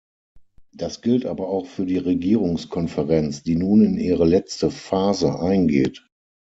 Das 0.73 1.03
gilt 1.03 1.27
aber 1.27 1.47
auch 1.49 1.67
für 1.67 1.85
die 1.85 1.99
Regierungskonferenz, 1.99 3.43
die 3.43 3.55
nun 3.55 3.83
in 3.85 3.97
ihre 3.97 4.25
letzte 4.25 4.71
Phase 4.71 5.37
eingeht. 5.39 6.09